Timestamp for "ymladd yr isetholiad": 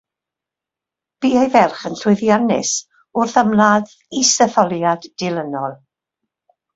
3.41-5.07